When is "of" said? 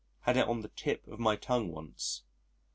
1.07-1.19